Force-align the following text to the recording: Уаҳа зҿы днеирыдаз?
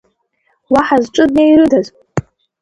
Уаҳа 0.73 0.97
зҿы 1.03 1.25
днеирыдаз? 1.31 1.87